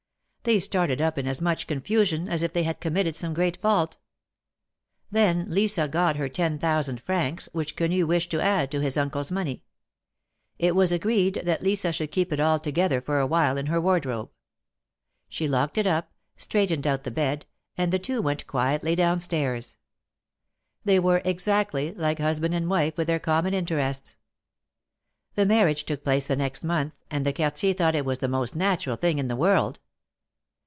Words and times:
They 0.43 0.59
started 0.59 1.03
up 1.03 1.19
in 1.19 1.27
as 1.27 1.39
much 1.39 1.67
confusion 1.67 2.27
as 2.27 2.41
if 2.41 2.51
they 2.51 2.63
had 2.63 2.79
committed 2.79 3.15
some 3.15 3.35
great 3.35 3.57
fault. 3.61 3.97
Then 5.11 5.45
Lisa 5.51 5.87
got 5.87 6.15
her 6.15 6.27
ten 6.27 6.57
thousand 6.57 6.99
francs, 6.99 7.47
which 7.53 7.75
Quenu 7.75 8.07
wished 8.07 8.31
to 8.31 8.41
add 8.41 8.71
to 8.71 8.79
his 8.79 8.97
uncle's 8.97 9.29
money. 9.29 9.61
It 10.57 10.73
was 10.73 10.91
agreed 10.91 11.43
that 11.45 11.61
Lisa 11.61 11.91
should 11.93 12.11
keep 12.11 12.33
it 12.33 12.39
all 12.39 12.57
together 12.57 13.01
for 13.01 13.19
a 13.19 13.27
while, 13.27 13.55
in 13.55 13.67
her 13.67 13.79
wardrobe. 13.79 14.31
She 15.29 15.47
locked 15.47 15.77
it 15.77 15.85
up, 15.85 16.11
straightened 16.37 16.87
out 16.87 17.03
the 17.03 17.11
bed, 17.11 17.45
and 17.77 17.91
the 17.93 17.99
two 17.99 18.19
went 18.19 18.47
quietly 18.47 18.95
down 18.95 19.19
stairs. 19.19 19.77
They 20.83 20.97
were 20.97 21.21
exactly 21.23 21.93
like 21.93 22.17
husband 22.17 22.55
and 22.55 22.67
wife 22.67 22.97
with 22.97 23.05
their 23.05 23.19
common 23.19 23.53
interests. 23.53 24.17
The 25.35 25.45
marriage 25.45 25.83
took 25.83 26.03
place 26.03 26.25
the 26.25 26.35
next 26.35 26.63
month, 26.63 26.93
and 27.11 27.27
the 27.27 27.31
Quartier 27.31 27.75
thought 27.75 27.93
it 27.93 28.03
the 28.19 28.27
most 28.27 28.55
natural 28.55 28.95
thing 28.95 29.19
in 29.19 29.27
the 29.27 29.35
world. 29.35 29.79